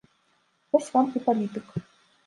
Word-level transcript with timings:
Вось 0.75 0.89
вам 0.97 1.13
і 1.21 1.25
палітык. 1.29 1.67